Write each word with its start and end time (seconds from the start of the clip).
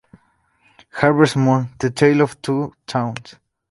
Harvest 0.93 1.35
Moon: 1.37 1.69
The 1.77 1.91
Tale 1.91 2.21
of 2.21 2.41
Two 2.41 2.73
Towns 2.87 3.35